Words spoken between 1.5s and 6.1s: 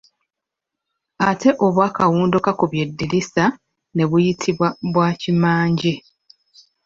obwa kawundokakubyeddirisa ne buyitibwa bwa kimmanje.